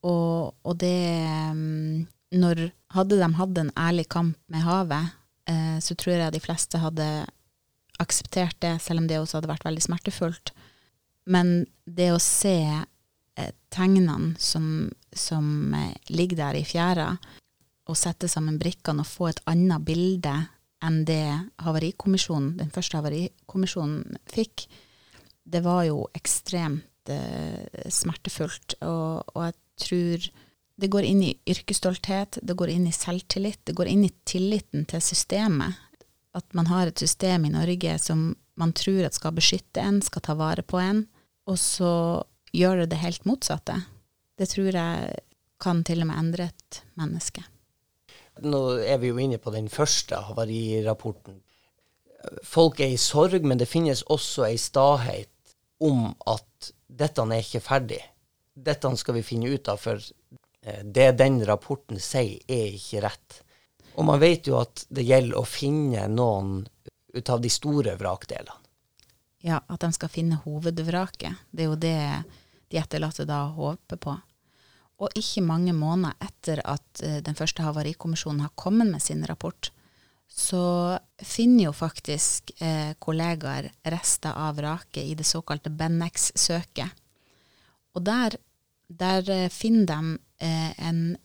Og, 0.06 0.54
og 0.62 0.76
det 0.78 1.00
um, 1.52 2.06
Når 2.38 2.68
hadde 2.94 3.18
de 3.18 3.30
hatt 3.40 3.58
en 3.58 3.72
ærlig 3.80 4.06
kamp 4.14 4.38
med 4.52 4.62
havet, 4.66 5.16
uh, 5.50 5.78
så 5.84 5.96
tror 5.96 6.20
jeg 6.20 6.36
de 6.36 6.44
fleste 6.44 6.80
hadde 6.82 7.08
akseptert 7.98 8.58
det, 8.62 8.78
selv 8.84 9.02
om 9.02 9.08
det 9.10 9.20
også 9.20 9.40
hadde 9.40 9.52
vært 9.52 9.66
veldig 9.66 9.86
smertefullt. 9.88 10.54
Men 11.28 11.66
det 11.84 12.12
å 12.16 12.22
se 12.24 12.58
eh, 12.64 13.52
tegnene 13.74 14.36
som, 14.40 14.88
som 15.12 15.74
eh, 15.76 15.96
ligger 16.14 16.40
der 16.46 16.60
i 16.62 16.66
fjæra, 16.68 17.12
og 17.88 17.96
sette 17.96 18.28
sammen 18.28 18.60
brikkene 18.60 19.04
og 19.04 19.08
få 19.08 19.30
et 19.30 19.44
annet 19.48 19.84
bilde 19.88 20.34
enn 20.84 21.02
det 21.08 21.24
havarikommisjonen, 21.64 22.58
den 22.60 22.74
første 22.74 23.00
havarikommisjonen 23.00 24.20
fikk, 24.30 24.68
det 25.48 25.64
var 25.66 25.86
jo 25.88 26.04
ekstremt 26.18 27.12
eh, 27.12 27.88
smertefullt. 27.92 28.78
Og, 28.84 29.24
og 29.34 29.48
jeg 29.48 29.58
tror 29.84 30.28
det 30.78 30.92
går 30.94 31.08
inn 31.10 31.24
i 31.26 31.36
yrkesstolthet, 31.50 32.40
det 32.44 32.56
går 32.60 32.74
inn 32.76 32.86
i 32.90 32.96
selvtillit, 32.96 33.64
det 33.66 33.76
går 33.78 33.90
inn 33.90 34.04
i 34.06 34.14
tilliten 34.28 34.86
til 34.90 35.02
systemet. 35.02 35.80
At 36.38 36.54
man 36.54 36.68
har 36.70 36.92
et 36.92 37.02
system 37.02 37.48
i 37.48 37.54
Norge 37.56 37.96
som 38.04 38.30
man 38.60 38.74
tror 38.78 39.08
at 39.08 39.18
skal 39.18 39.34
beskytte 39.38 39.82
en, 39.82 40.04
skal 40.06 40.22
ta 40.26 40.36
vare 40.38 40.66
på 40.66 40.78
en, 40.82 41.06
og 41.48 41.58
så 41.60 41.92
gjør 42.56 42.84
det 42.84 42.92
det 42.94 43.02
helt 43.02 43.26
motsatte. 43.28 43.80
Det 44.38 44.50
tror 44.52 44.70
jeg 44.76 45.22
kan 45.62 45.84
til 45.88 46.04
og 46.04 46.12
med 46.12 46.20
endre 46.20 46.50
et 46.52 46.82
menneske. 47.00 47.44
Nå 48.46 48.62
er 48.86 49.00
vi 49.02 49.10
jo 49.10 49.18
inne 49.22 49.40
på 49.42 49.54
den 49.56 49.70
første 49.72 50.20
havarirapporten. 50.28 51.40
Folk 52.46 52.82
er 52.84 52.94
i 52.94 53.00
sorg, 53.02 53.42
men 53.46 53.58
det 53.58 53.70
finnes 53.70 54.04
også 54.14 54.46
ei 54.50 54.60
stahet 54.62 55.32
om 55.82 56.12
at 56.30 56.72
dette 56.88 57.24
er 57.24 57.42
ikke 57.42 57.64
ferdig. 57.64 58.02
Dette 58.54 58.92
skal 58.98 59.18
vi 59.18 59.26
finne 59.26 59.50
ut 59.54 59.70
av, 59.70 59.82
for 59.82 60.02
eh, 60.02 60.84
det 60.84 61.12
den 61.22 61.40
rapporten 61.46 62.02
sier, 62.02 62.42
er 62.50 62.78
ikke 62.78 63.04
rett. 63.06 63.42
Og 63.98 64.06
man 64.06 64.22
vet 64.22 64.50
jo 64.50 64.60
at 64.62 64.86
det 64.94 65.06
gjelder 65.06 65.40
å 65.40 65.46
finne 65.50 66.08
noen 66.10 66.66
ut 67.14 67.30
av 67.34 67.42
de 67.42 67.50
store 67.54 67.96
vrakdelene. 67.98 68.58
Ja, 69.46 69.62
at 69.68 69.84
de 69.84 69.92
skal 69.94 70.12
finne 70.12 70.40
hovedvraket. 70.44 71.38
Det 71.52 71.66
er 71.66 71.70
jo 71.70 71.80
det 71.80 72.00
de 72.68 72.80
etterlatte 72.82 73.26
da 73.28 73.46
håper 73.56 74.00
på. 74.02 74.16
Og 74.98 75.14
ikke 75.16 75.44
mange 75.46 75.74
måneder 75.78 76.18
etter 76.26 76.62
at 76.66 77.04
eh, 77.06 77.20
den 77.24 77.38
første 77.38 77.64
havarikommisjonen 77.64 78.42
har 78.44 78.56
kommet 78.58 78.90
med 78.90 79.04
sin 79.04 79.22
rapport, 79.30 79.70
så 80.28 80.98
finner 81.24 81.70
jo 81.70 81.74
faktisk 81.76 82.52
eh, 82.60 82.98
kollegaer 83.00 83.70
rester 83.94 84.34
av 84.34 84.58
vraket 84.58 85.06
i 85.06 85.14
det 85.16 85.28
såkalte 85.28 85.72
Bennex-søket. 85.72 87.06
Og 87.96 88.04
der, 88.06 88.36
der 88.90 89.30
eh, 89.32 89.48
finner 89.54 89.86
de 89.94 90.18
eh, 90.44 90.74
en 90.90 91.16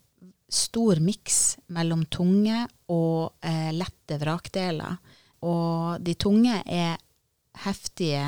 stor 0.53 1.01
miks 1.01 1.57
mellom 1.73 2.05
tunge 2.13 2.61
og 2.93 3.33
eh, 3.41 3.73
lette 3.73 4.19
vrakdeler. 4.21 5.01
Og 5.43 5.99
de 6.05 6.15
tunge 6.15 6.61
er 6.63 7.01
heftige 7.65 8.23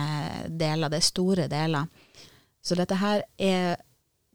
deler, 0.49 0.91
det 0.91 1.01
er 1.01 1.09
store 1.09 1.47
deler. 1.51 1.89
Så 2.65 2.77
dette 2.77 2.97
her 3.01 3.25
er 3.41 3.75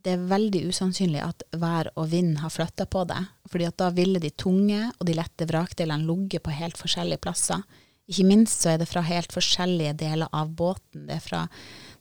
det 0.00 0.14
er 0.14 0.28
veldig 0.30 0.62
usannsynlig 0.70 1.20
at 1.20 1.42
vær 1.60 1.90
og 2.00 2.08
vind 2.12 2.38
har 2.40 2.52
flytta 2.52 2.86
på 2.88 3.04
det. 3.04 3.20
fordi 3.50 3.66
at 3.66 3.76
da 3.76 3.90
ville 3.90 4.20
de 4.22 4.30
tunge 4.30 4.92
og 4.98 5.06
de 5.06 5.14
lette 5.18 5.46
vrakdelene 5.46 6.06
ligget 6.06 6.42
på 6.42 6.54
helt 6.54 6.78
forskjellige 6.78 7.18
plasser. 7.18 7.62
Ikke 8.08 8.24
minst 8.24 8.62
så 8.62 8.70
er 8.70 8.78
det 8.78 8.88
fra 8.88 9.02
helt 9.02 9.32
forskjellige 9.32 9.92
deler 9.98 10.28
av 10.32 10.48
båten. 10.54 11.06
Det 11.06 11.16
er 11.16 11.24
fra, 11.24 11.40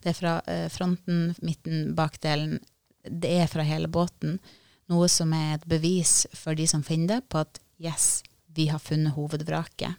det 0.04 0.12
er 0.12 0.18
fra 0.18 0.34
eh, 0.48 0.68
fronten, 0.70 1.36
midten, 1.42 1.96
bakdelen. 1.96 2.60
Det 3.04 3.34
er 3.42 3.48
fra 3.48 3.66
hele 3.66 3.88
båten. 3.88 4.40
Noe 4.90 5.10
som 5.10 5.34
er 5.34 5.58
et 5.58 5.68
bevis 5.70 6.28
for 6.34 6.58
de 6.58 6.66
som 6.70 6.86
finner 6.86 7.20
det, 7.20 7.30
på 7.30 7.42
at 7.44 7.60
yes, 7.82 8.24
vi 8.54 8.70
har 8.70 8.82
funnet 8.82 9.14
hovedvraket. 9.18 9.98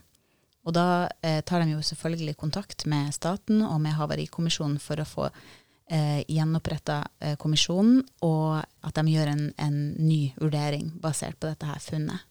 Og 0.67 0.75
da 0.77 1.09
eh, 1.25 1.41
tar 1.41 1.63
de 1.63 1.73
jo 1.73 1.81
selvfølgelig 1.81 2.37
kontakt 2.37 2.85
med 2.89 3.13
staten 3.15 3.63
og 3.65 3.79
med 3.81 3.95
Havarikommisjonen 3.97 4.77
for 4.81 5.01
å 5.01 5.07
få 5.07 5.27
eh, 5.27 6.21
gjenoppretta 6.29 6.99
eh, 7.19 7.37
kommisjonen, 7.41 8.03
og 8.25 8.61
at 8.61 8.99
de 8.99 9.15
gjør 9.15 9.31
en, 9.33 9.47
en 9.57 9.79
ny 9.97 10.21
vurdering 10.37 10.91
basert 11.01 11.39
på 11.41 11.49
dette 11.49 11.69
her 11.69 11.81
funnet. 11.81 12.27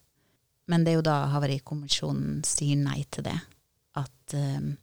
Men 0.71 0.85
det 0.87 0.93
er 0.93 1.01
jo 1.01 1.07
da 1.09 1.17
Havarikommisjonen 1.33 2.45
sier 2.47 2.79
nei 2.79 3.03
til 3.11 3.27
det. 3.27 3.39
At 3.99 4.37
eh, 4.39 4.75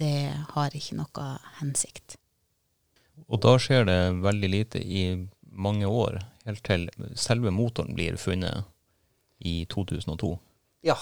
det 0.00 0.16
har 0.52 0.76
ikke 0.76 0.98
noe 1.00 1.30
hensikt. 1.60 2.18
Og 3.30 3.40
da 3.44 3.54
skjer 3.60 3.86
det 3.88 4.00
veldig 4.20 4.50
lite 4.52 4.80
i 4.80 5.04
mange 5.50 5.88
år, 5.88 6.20
helt 6.46 6.62
til 6.66 6.86
selve 7.18 7.52
motoren 7.52 7.96
blir 7.96 8.16
funnet 8.20 8.68
i 9.40 9.64
2002. 9.72 10.30
Ja, 10.86 10.96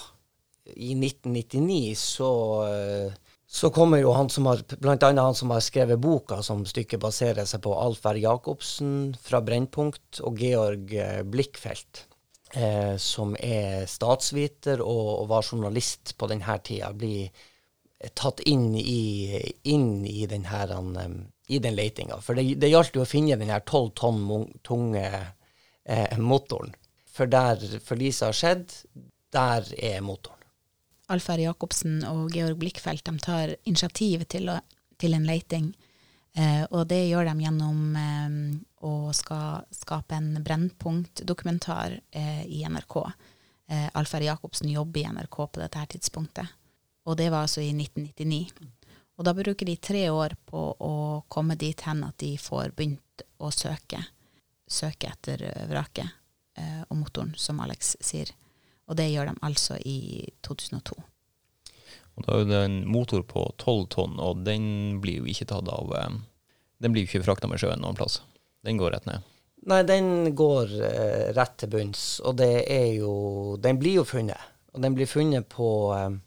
i 0.77 0.95
1999 0.95 1.95
så, 1.99 2.31
eh, 2.67 3.13
så 3.47 3.71
kommer 3.71 4.03
jo 4.03 4.13
han 4.13 4.31
som 4.31 4.47
har, 4.47 4.63
blant 4.81 5.03
annet 5.03 5.25
han 5.25 5.35
som 5.39 5.51
har 5.55 5.65
skrevet 5.65 6.01
boka 6.01 6.43
som 6.43 6.67
stykket 6.69 7.01
baserer 7.01 7.49
seg 7.49 7.63
på, 7.65 7.75
Alf 7.75 8.07
R. 8.07 8.21
Jacobsen 8.21 9.17
fra 9.23 9.41
Brennpunkt 9.45 10.21
og 10.21 10.41
Georg 10.43 10.93
eh, 10.95 11.23
Blikkfelt, 11.25 12.05
eh, 12.55 12.97
som 12.97 13.37
er 13.41 13.87
statsviter 13.89 14.83
og, 14.85 15.15
og 15.23 15.31
var 15.33 15.47
journalist 15.47 16.17
på 16.19 16.31
denne 16.31 16.59
tida, 16.65 16.93
blir 16.93 17.33
tatt 18.15 18.41
inn 18.47 18.75
i, 18.79 19.43
inn 19.63 20.07
i 20.07 20.27
her, 20.47 20.73
um, 20.79 21.27
i 21.49 21.59
den 21.59 21.75
letinga. 21.75 22.21
For 22.23 22.39
det, 22.39 22.55
det 22.63 22.71
gjaldt 22.71 22.95
jo 22.95 23.03
å 23.03 23.09
finne 23.09 23.39
den 23.41 23.51
her 23.51 23.65
tolv 23.67 23.91
tonn 23.99 24.53
tunge 24.63 25.05
eh, 25.89 26.19
motoren. 26.19 26.75
For 27.11 27.27
der, 27.27 27.59
forliset 27.83 28.29
har 28.29 28.37
skjedd, 28.37 28.75
der 29.35 29.67
er 29.75 30.03
motoren. 30.05 30.38
Alf 31.09 31.29
R. 31.33 31.45
Jacobsen 31.47 32.03
og 32.09 32.35
Georg 32.35 32.59
Blikkfelt 32.61 33.05
de 33.07 33.15
tar 33.23 33.55
initiativ 33.65 34.27
til, 34.29 34.51
å, 34.53 34.59
til 35.01 35.17
en 35.17 35.29
leiting 35.29 35.73
Eh, 36.39 36.65
og 36.71 36.87
det 36.87 37.01
gjør 37.09 37.27
de 37.27 37.35
gjennom 37.43 37.97
eh, 37.99 38.35
å 38.87 38.93
skal 39.17 39.65
skape 39.75 40.19
en 40.19 40.37
Brennpunkt-dokumentar 40.45 41.99
eh, 42.11 42.45
i 42.47 42.63
NRK. 42.69 42.97
Eh, 43.69 43.89
Alf 43.99 44.15
R. 44.15 44.29
Jacobsen 44.29 44.71
jobber 44.71 45.01
i 45.03 45.09
NRK 45.11 45.39
på 45.47 45.63
dette 45.63 45.83
her 45.83 45.91
tidspunktet. 45.91 46.55
Og 47.09 47.17
det 47.19 47.31
var 47.33 47.47
altså 47.47 47.65
i 47.65 47.73
1999. 47.73 48.69
Og 49.19 49.27
da 49.27 49.35
bruker 49.35 49.67
de 49.67 49.79
tre 49.83 50.05
år 50.15 50.37
på 50.47 50.61
å 50.79 50.95
komme 51.33 51.57
dit 51.59 51.81
hen 51.89 52.05
at 52.07 52.19
de 52.23 52.37
får 52.39 52.75
begynt 52.77 53.25
å 53.43 53.51
søke. 53.51 54.05
Søke 54.69 55.11
etter 55.11 55.43
eh, 55.49 55.65
vraket 55.71 56.07
eh, 56.61 56.85
og 56.87 57.01
motoren, 57.01 57.35
som 57.37 57.59
Alex 57.65 57.97
sier. 58.05 58.31
Og 58.89 58.97
det 58.97 59.11
gjør 59.13 59.31
de 59.31 59.37
altså 59.45 59.77
i 59.85 60.27
2002. 60.47 60.97
Og 62.19 62.27
da 62.27 62.41
er 62.41 62.49
det 62.49 62.61
en 62.67 62.79
motor 62.91 63.23
på 63.23 63.45
12 63.61 63.87
tonn, 63.95 64.17
og 64.19 64.43
den 64.47 64.99
blir 65.03 65.21
jo 65.23 65.29
ikke 65.31 65.47
tatt 65.53 65.69
av 65.71 65.93
eh, 65.95 66.17
Den 66.83 66.95
blir 66.95 67.05
jo 67.05 67.13
ikke 67.13 67.27
frakta 67.27 67.51
med 67.51 67.61
sjøen 67.63 67.83
noen 67.83 67.99
plass. 67.99 68.21
Den 68.67 68.81
går 68.81 68.97
rett 68.97 69.07
ned. 69.07 69.27
Nei, 69.69 69.83
den 69.87 70.33
går 70.39 70.73
eh, 70.87 71.29
rett 71.37 71.57
til 71.61 71.71
bunns, 71.73 72.05
og 72.25 72.39
det 72.41 72.65
er 72.71 72.91
jo 72.99 73.57
Den 73.63 73.79
blir 73.79 74.01
jo 74.01 74.07
funnet. 74.09 74.41
Og 74.75 74.83
den 74.83 74.97
blir 74.99 75.11
funnet 75.11 75.49
på 75.53 75.71
eh, 75.95 76.19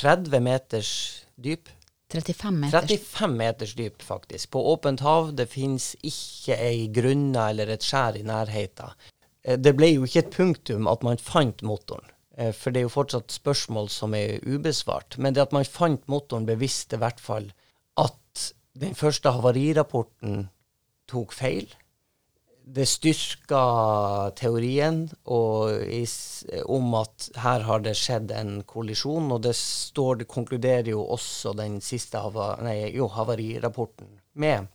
30 0.00 0.42
meters 0.42 0.92
dyp. 1.36 1.70
35 2.12 2.58
meters. 2.62 2.90
35 2.90 3.36
meters 3.36 3.74
dyp, 3.74 4.02
faktisk. 4.02 4.50
På 4.54 4.62
åpent 4.72 5.02
hav. 5.02 5.32
Det 5.36 5.48
finnes 5.50 5.94
ikke 6.06 6.58
ei 6.58 6.86
grunne 6.94 7.48
eller 7.50 7.74
et 7.74 7.86
skjær 7.86 8.18
i 8.18 8.24
nærheten. 8.26 8.94
Eh, 9.46 9.58
Det 9.58 9.76
ble 9.78 9.92
jo 9.94 10.04
ikke 10.06 10.24
et 10.24 10.34
punktum 10.34 10.90
at 10.90 11.06
man 11.06 11.22
fant 11.22 11.62
motoren, 11.62 12.10
eh, 12.36 12.52
for 12.52 12.74
det 12.74 12.82
er 12.82 12.88
jo 12.88 12.96
fortsatt 12.96 13.32
spørsmål 13.32 13.88
som 13.92 14.14
er 14.18 14.42
ubesvart. 14.44 15.18
Men 15.18 15.34
det 15.34 15.46
at 15.46 15.56
man 15.56 15.64
fant 15.64 16.04
motoren, 16.10 16.46
beviste 16.46 16.98
i 16.98 17.02
hvert 17.04 17.22
fall 17.22 17.50
at 17.96 18.52
den 18.76 18.94
første 18.94 19.32
havarirapporten 19.32 20.48
tok 21.08 21.32
feil. 21.32 21.68
Det 22.66 22.82
styrka 22.90 24.32
teorien 24.34 25.04
og 25.30 25.70
is, 25.86 26.44
om 26.66 26.96
at 26.98 27.28
her 27.38 27.62
har 27.62 27.84
det 27.84 27.94
skjedd 27.94 28.32
en 28.34 28.64
kollisjon, 28.66 29.30
og 29.32 29.44
det 29.46 29.54
står, 29.54 30.18
det 30.18 30.26
konkluderer 30.28 30.90
jo 30.90 31.04
også 31.14 31.54
den 31.56 31.78
siste 31.80 32.18
hava, 32.18 32.56
nei, 32.66 32.90
jo, 32.90 33.06
havarirapporten 33.14 34.10
med 34.34 34.66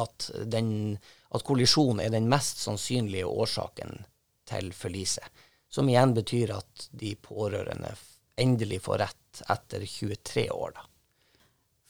at, 0.00 0.30
den, 0.48 0.96
at 1.30 1.46
kollisjon 1.46 2.00
er 2.02 2.12
den 2.12 2.28
mest 2.30 2.62
sannsynlige 2.64 3.28
årsaken 3.28 4.04
til 4.50 4.72
forliset. 4.74 5.26
Som 5.70 5.88
igjen 5.88 6.14
betyr 6.16 6.56
at 6.56 6.88
de 6.90 7.14
pårørende 7.14 7.92
endelig 8.40 8.80
får 8.82 9.02
rett 9.04 9.42
etter 9.52 9.84
23 9.86 10.48
år, 10.50 10.72
da. 10.74 10.86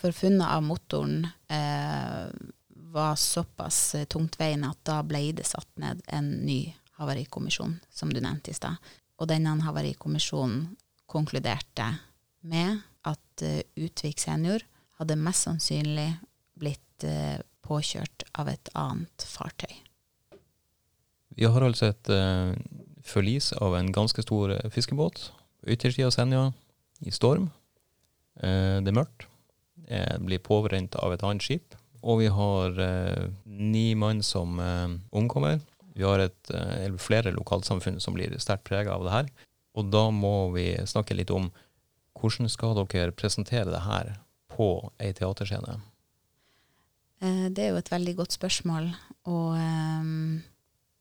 For 0.00 0.16
funnet 0.16 0.48
av 0.48 0.62
motoren 0.64 1.26
eh, 1.48 2.28
var 2.92 3.16
såpass 3.20 3.96
tungtveiende 4.08 4.70
at 4.72 4.80
da 4.88 5.00
ble 5.04 5.26
det 5.36 5.44
satt 5.48 5.68
ned 5.80 6.00
en 6.08 6.30
ny 6.44 6.62
havarikommisjon, 7.00 7.78
som 7.92 8.12
du 8.12 8.20
nevnte 8.20 8.52
i 8.52 8.56
stad. 8.56 8.80
Og 9.20 9.28
denne 9.28 9.52
havarikommisjonen 9.64 10.70
konkluderte 11.10 11.86
med 12.48 12.80
at 13.08 13.44
uh, 13.44 13.60
Utvik 13.76 14.20
senior 14.20 14.64
hadde 15.00 15.16
mest 15.20 15.46
sannsynlig 15.46 16.08
blitt 16.60 17.04
eh, 17.08 17.40
påkjørt 17.70 18.26
av 18.38 18.50
et 18.50 18.70
annet 18.78 19.26
fartøy. 19.26 19.72
Vi 21.38 21.46
har 21.46 21.62
altså 21.64 21.92
et 21.92 22.10
uh, 22.12 22.52
forlis 23.06 23.52
av 23.62 23.76
en 23.78 23.90
ganske 23.94 24.22
stor 24.24 24.56
eh, 24.56 24.70
fiskebåt 24.72 25.30
på 25.62 25.72
yttersida 25.72 26.10
av 26.10 26.14
Senja 26.16 26.42
i 27.06 27.14
storm. 27.14 27.48
Uh, 28.42 28.80
det 28.82 28.90
er 28.90 28.98
mørkt. 28.98 29.28
Det 29.90 30.20
blir 30.22 30.42
påvrent 30.44 30.94
av 31.02 31.14
et 31.14 31.22
annet 31.26 31.42
skip. 31.42 31.76
Og 32.00 32.20
vi 32.22 32.28
har 32.32 32.76
uh, 32.76 33.30
ni 33.44 33.92
mann 33.98 34.22
som 34.26 34.58
omkommer. 35.10 35.60
Vi 35.94 36.06
har 36.06 36.22
et, 36.22 36.52
flere 37.02 37.32
lokalsamfunn 37.34 37.98
som 38.00 38.14
blir 38.14 38.36
sterkt 38.40 38.68
prega 38.68 38.94
av 38.94 39.04
det 39.04 39.14
her. 39.14 39.30
Og 39.76 39.90
da 39.92 40.06
må 40.14 40.52
vi 40.54 40.72
snakke 40.88 41.16
litt 41.18 41.32
om 41.34 41.50
hvordan 42.20 42.48
skal 42.52 42.78
dere 42.78 43.16
presentere 43.16 43.68
det 43.72 43.82
her 43.84 44.14
på 44.52 44.70
ei 45.02 45.12
teaterscene? 45.16 45.80
Eh, 47.20 47.50
Det 47.50 47.64
er 47.64 47.74
jo 47.74 47.80
et 47.80 47.92
veldig 47.92 48.14
godt 48.22 48.36
spørsmål, 48.36 48.88
og 49.28 49.52
um, 49.56 50.40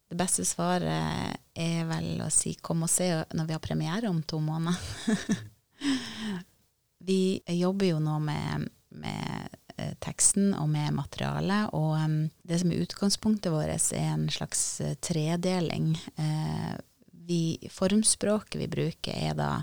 det 0.09 0.17
beste 0.19 0.43
svaret 0.47 1.39
er 1.55 1.85
vel 1.87 2.19
å 2.25 2.31
si 2.33 2.55
kom 2.59 2.83
og 2.83 2.91
se 2.91 3.07
når 3.35 3.47
vi 3.47 3.55
har 3.55 3.63
premiere 3.63 4.11
om 4.11 4.19
to 4.27 4.41
måneder. 4.43 4.75
vi 7.09 7.39
jobber 7.55 7.93
jo 7.93 8.03
nå 8.03 8.17
med, 8.19 8.67
med 8.99 9.55
eh, 9.77 9.95
teksten 10.03 10.51
og 10.59 10.67
med 10.73 10.97
materialet, 10.97 11.71
og 11.77 11.95
um, 12.03 12.21
det 12.43 12.59
som 12.59 12.73
er 12.73 12.83
utgangspunktet 12.83 13.53
vårt 13.55 13.71
er 13.95 14.11
en 14.11 14.27
slags 14.33 14.81
tredeling. 15.05 15.93
Uh, 16.19 16.75
vi, 17.29 17.69
formspråket 17.71 18.59
vi 18.59 18.67
bruker 18.67 19.15
er 19.15 19.37
da 19.37 19.53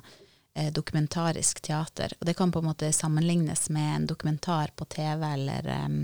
dokumentarisk 0.73 1.59
teater, 1.61 2.15
og 2.17 2.25
det 2.25 2.33
kan 2.39 2.49
på 2.49 2.63
en 2.63 2.69
måte 2.71 2.89
sammenlignes 2.97 3.67
med 3.69 3.91
en 3.91 4.07
dokumentar 4.09 4.71
på 4.73 4.87
TV 4.89 5.27
eller 5.27 5.67
ehm, 5.69 5.99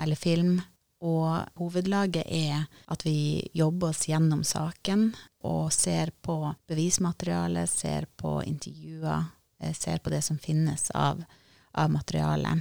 eller 0.00 0.16
film. 0.16 0.60
Og 1.04 1.44
hovedlaget 1.60 2.24
er 2.32 2.64
at 2.88 3.04
vi 3.04 3.44
jobber 3.52 3.92
oss 3.92 4.06
gjennom 4.08 4.44
saken 4.46 5.10
og 5.44 5.72
ser 5.74 6.14
på 6.24 6.38
bevismaterialet, 6.70 7.68
ser 7.68 8.06
på 8.16 8.38
intervjuer, 8.46 9.26
eh, 9.60 9.74
ser 9.76 10.00
på 10.00 10.12
det 10.14 10.22
som 10.24 10.38
finnes 10.40 10.88
av, 10.94 11.20
av 11.72 11.90
materiale. 11.92 12.60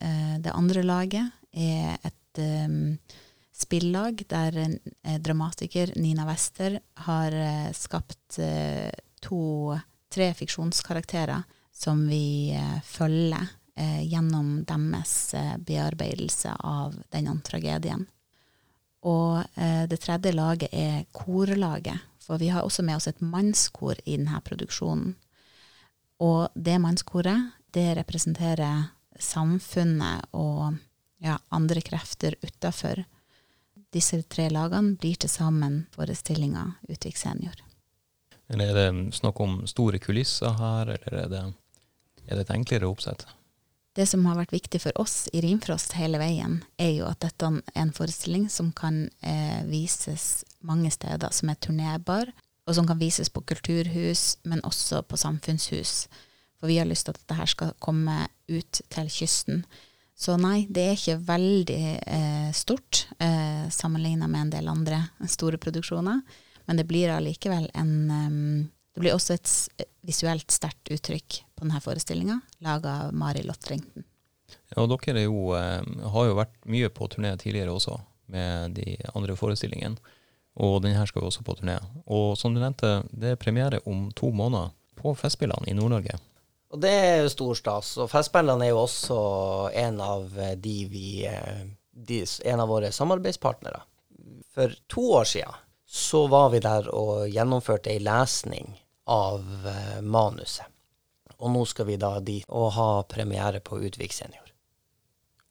Eh, 0.00 0.38
Det 0.40 0.54
andre 0.54 0.82
laget 0.82 1.30
er 1.52 1.98
et 2.04 2.38
um, 2.38 2.96
spillag 3.52 4.22
der 4.28 4.78
dramatiker, 5.18 5.92
Nina 5.96 6.24
Wester, 6.28 6.78
har 6.94 7.32
skapt 7.74 8.38
eh, 8.38 8.92
to-tre 9.20 10.32
fiksjonskarakterer 10.38 11.42
som 11.74 12.06
vi 12.08 12.54
følger 12.84 13.48
eh, 13.78 14.02
gjennom 14.08 14.64
deres 14.68 15.34
eh, 15.34 15.56
bearbeidelse 15.58 16.54
av 16.58 16.96
denne 17.14 17.36
tragedien. 17.46 18.06
Og 19.06 19.44
eh, 19.54 19.84
det 19.90 20.00
tredje 20.02 20.34
laget 20.34 20.74
er 20.74 21.04
korlaget, 21.14 22.02
for 22.22 22.40
vi 22.42 22.50
har 22.52 22.66
også 22.66 22.82
med 22.82 22.98
oss 22.98 23.08
et 23.08 23.22
mannskor 23.22 24.00
i 24.04 24.18
denne 24.18 24.40
produksjonen. 24.44 25.14
Og 26.18 26.48
det 26.54 26.80
mannskoret, 26.82 27.54
det 27.70 27.92
representerer 28.00 28.90
samfunnet 29.22 30.26
og 30.34 30.74
ja, 31.22 31.38
andre 31.54 31.82
krefter 31.82 32.34
utafor. 32.42 33.04
Disse 33.94 34.20
tre 34.28 34.48
lagene 34.52 34.98
blir 34.98 35.16
til 35.16 35.30
sammen 35.30 35.84
forestillinga 35.94 36.64
Utvik 36.90 37.16
senior. 37.16 37.54
Eller 38.48 38.72
er 38.72 38.78
det 38.78 39.16
snakk 39.16 39.40
om 39.44 39.60
store 39.68 40.00
kulisser 40.02 40.54
her, 40.58 40.90
eller 40.96 41.18
er 41.22 41.32
det, 41.32 41.42
er 42.26 42.36
det 42.36 42.46
et 42.46 42.54
enklere 42.54 42.88
oppsett? 42.88 43.26
Det 43.98 44.06
som 44.06 44.22
har 44.28 44.36
vært 44.38 44.52
viktig 44.54 44.78
for 44.78 44.94
oss 45.02 45.24
i 45.34 45.40
Rimfrost 45.42 45.96
hele 45.98 46.20
veien, 46.20 46.60
er 46.78 46.92
jo 47.00 47.08
at 47.08 47.18
dette 47.24 47.48
er 47.48 47.80
en 47.82 47.90
forestilling 47.90 48.44
som 48.52 48.68
kan 48.76 49.08
eh, 49.26 49.64
vises 49.66 50.44
mange 50.62 50.92
steder, 50.94 51.32
som 51.34 51.50
er 51.50 51.58
turnerbar, 51.58 52.30
og 52.68 52.76
som 52.76 52.86
kan 52.86 53.00
vises 53.00 53.32
på 53.32 53.42
kulturhus, 53.48 54.36
men 54.46 54.62
også 54.62 55.02
på 55.02 55.18
samfunnshus. 55.18 56.04
For 56.60 56.70
vi 56.70 56.78
har 56.78 56.86
lyst 56.86 57.08
til 57.08 57.16
at 57.16 57.24
dette 57.24 57.50
skal 57.50 57.74
komme 57.82 58.28
ut 58.46 58.82
til 58.86 59.10
kysten. 59.10 59.64
Så 60.14 60.36
nei, 60.38 60.68
det 60.70 60.84
er 60.84 60.94
ikke 60.94 61.18
veldig 61.26 61.82
eh, 61.98 62.48
stort 62.54 63.08
eh, 63.18 63.66
sammenligna 63.66 64.30
med 64.30 64.44
en 64.44 64.54
del 64.60 64.70
andre 64.70 65.04
store 65.26 65.58
produksjoner, 65.58 66.22
men 66.70 66.78
det 66.78 66.86
blir 66.86 67.16
allikevel 67.16 67.66
en 67.74 67.94
em, 68.14 68.40
Det 68.98 69.04
blir 69.04 69.14
også 69.14 69.36
et 69.36 69.84
visuelt 70.02 70.50
sterkt 70.50 70.88
uttrykk 70.90 71.36
på 71.54 71.62
denne 71.62 71.78
forestillinga, 71.78 72.40
laga 72.66 72.96
av 73.04 73.12
Mari 73.14 73.44
Lottrington. 73.46 74.02
Ja, 74.72 74.80
og 74.82 74.88
dere 74.90 75.20
er 75.20 75.28
jo, 75.28 75.52
eh, 75.54 76.08
har 76.10 76.24
jo 76.26 76.34
vært 76.34 76.56
mye 76.66 76.88
på 76.90 77.06
turné 77.06 77.30
tidligere 77.38 77.70
også, 77.70 77.94
med 78.26 78.74
de 78.74 78.96
andre 79.14 79.36
forestillingene. 79.38 80.02
Og 80.58 80.82
denne 80.82 81.04
skal 81.06 81.22
jo 81.22 81.28
også 81.28 81.44
på 81.46 81.54
turné. 81.60 81.76
Og 82.08 82.34
som 82.36 82.50
du 82.50 82.58
nevnte, 82.58 83.04
det 83.14 83.36
er 83.36 83.38
premiere 83.38 83.78
om 83.86 84.10
to 84.18 84.32
måneder 84.32 84.72
på 84.98 85.14
Festspillene 85.14 85.70
i 85.70 85.76
Nord-Norge. 85.78 86.18
Og 86.74 86.82
det 86.82 86.90
er 86.90 87.22
jo 87.22 87.30
stor 87.36 87.54
stas. 87.54 87.92
Og 88.02 88.10
Festspillene 88.10 88.66
er 88.66 88.72
jo 88.72 88.82
også 88.82 89.20
en 89.78 90.00
av 90.00 90.26
eh, 90.42 90.56
de 90.58 90.76
vi 90.90 91.22
eh, 91.24 91.62
de, 91.94 92.24
En 92.44 92.66
av 92.66 92.68
våre 92.68 92.90
samarbeidspartnere. 92.90 93.78
For 94.50 94.74
to 94.90 95.06
år 95.22 95.24
siden 95.36 95.64
så 95.86 96.26
var 96.26 96.50
vi 96.50 96.58
der 96.66 96.90
og 96.90 97.28
gjennomførte 97.30 97.94
ei 97.94 98.02
lesning 98.02 98.74
av 99.08 99.66
eh, 99.66 100.00
manuset. 100.02 100.66
Og 101.38 101.52
nå 101.54 101.62
skal 101.70 101.86
vi 101.86 101.96
da 102.00 102.18
dit 102.20 102.46
og 102.48 102.72
ha 102.74 102.90
premiere 103.06 103.60
på 103.62 103.78
Utvik 103.86 104.12
senior. 104.12 104.48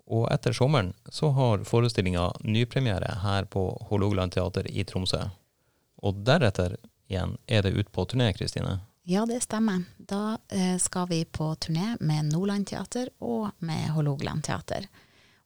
Og 0.07 0.27
etter 0.31 0.55
sommeren 0.55 0.93
så 1.11 1.29
har 1.35 1.63
forestillinga 1.67 2.29
nypremiere 2.43 3.19
her 3.23 3.47
på 3.51 3.69
Hålogaland 3.89 4.35
teater 4.35 4.67
i 4.71 4.83
Tromsø. 4.87 5.25
Og 6.03 6.21
deretter 6.27 6.77
igjen 7.07 7.37
er 7.47 7.63
det 7.63 7.75
ut 7.75 7.91
på 7.91 8.05
turné, 8.05 8.29
Kristine. 8.35 8.79
Ja, 9.07 9.25
det 9.25 9.41
stemmer. 9.43 9.83
Da 9.97 10.37
eh, 10.51 10.77
skal 10.83 11.07
vi 11.07 11.25
på 11.25 11.53
turné 11.55 11.95
med 11.99 12.33
Nordland 12.33 12.67
Teater 12.67 13.09
og 13.23 13.49
med 13.63 13.89
Hålogaland 13.95 14.43
Teater. 14.43 14.87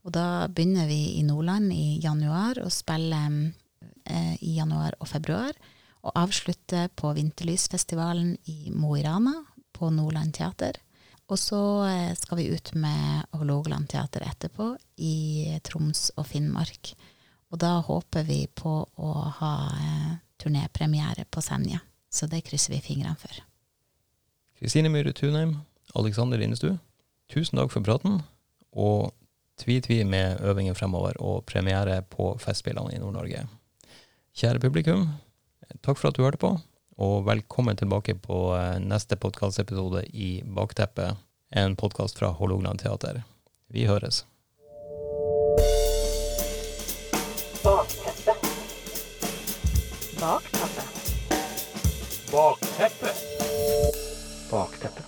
Og 0.01 0.13
da 0.15 0.47
begynner 0.49 0.87
vi 0.89 1.19
i 1.19 1.23
Nordland 1.23 1.73
i 1.73 1.99
januar 2.01 2.57
og 2.63 2.73
spiller 2.73 3.29
eh, 4.05 4.33
i 4.41 4.55
januar 4.57 4.97
og 4.97 5.09
februar. 5.13 5.53
Og 6.01 6.15
avslutter 6.17 6.89
på 6.97 7.13
Vinterlysfestivalen 7.13 8.33
i 8.49 8.71
Mo 8.73 8.95
i 8.97 9.03
Rana 9.05 9.35
på 9.71 9.89
Nordland 9.93 10.33
Teater. 10.33 10.79
Og 11.31 11.39
så 11.39 11.61
eh, 11.87 12.11
skal 12.17 12.41
vi 12.41 12.49
ut 12.51 12.73
med 12.75 13.29
Hålogaland 13.37 13.87
Teater 13.89 14.25
etterpå 14.27 14.73
i 14.97 15.59
Troms 15.63 16.09
og 16.17 16.27
Finnmark. 16.27 16.91
Og 17.51 17.59
da 17.61 17.77
håper 17.85 18.25
vi 18.27 18.43
på 18.47 18.73
å 18.83 19.13
ha 19.39 19.53
eh, 19.77 20.11
turnépremiere 20.41 21.25
på 21.31 21.43
Senja. 21.43 21.79
Så 22.11 22.27
det 22.27 22.43
krysser 22.47 22.75
vi 22.75 22.81
fingrene 22.83 23.15
for. 23.19 23.31
Kristine 24.59 24.91
Myhre 24.91 25.13
Tunheim, 25.15 25.55
Alexander 25.95 26.37
Linnestu, 26.37 26.75
tusen 27.31 27.57
takk 27.57 27.71
for 27.73 27.85
praten, 27.85 28.19
og 28.71 29.13
tvi-tvi 29.61 30.01
med 30.07 30.41
øvingen 30.43 30.75
fremover 30.75 31.17
og 31.23 31.45
premiere 31.49 32.01
på 32.03 32.33
Festspillene 32.41 32.93
i 32.95 32.99
Nord-Norge. 32.99 33.45
Kjære 34.37 34.61
publikum, 34.63 35.07
Takk 35.79 35.97
for 35.97 36.11
at 36.11 36.17
du 36.17 36.25
hørte 36.25 36.41
på, 36.41 36.51
og 37.01 37.25
velkommen 37.25 37.77
tilbake 37.79 38.17
på 38.19 38.51
eh, 38.57 38.79
neste 38.83 39.15
podkastepisode 39.15 40.03
i 40.11 40.41
Bakteppet, 40.43 41.15
en 41.55 41.75
podkast 41.79 42.19
fra 42.19 42.33
Hålogaland 42.35 42.83
teater. 42.83 43.23
Vi 43.71 43.87
høres. 43.87 44.25
Bakteppet. 47.63 48.49
Bakteppet. 50.19 50.99
Bakteppet. 52.31 53.23
Bakteppet. 54.51 55.00